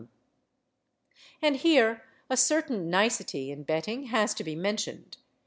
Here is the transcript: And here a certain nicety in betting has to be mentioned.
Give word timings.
And 1.43 1.57
here 1.57 2.01
a 2.27 2.35
certain 2.35 2.89
nicety 2.89 3.51
in 3.51 3.61
betting 3.61 4.05
has 4.05 4.33
to 4.33 4.43
be 4.43 4.55
mentioned. 4.55 5.17